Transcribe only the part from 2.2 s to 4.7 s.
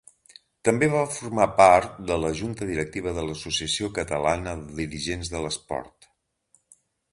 la Junta Directiva de l'Associació Catalana